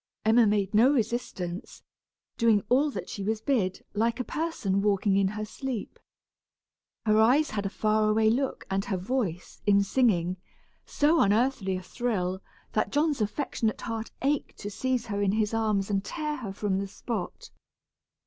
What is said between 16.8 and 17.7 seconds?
spot.